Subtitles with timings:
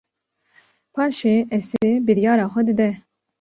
[0.93, 2.89] Paşê Esê biryara xwe dide